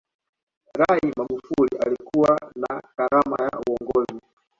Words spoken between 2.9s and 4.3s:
karama ya uongozi